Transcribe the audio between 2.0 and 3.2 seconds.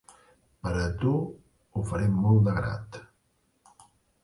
molt de grat.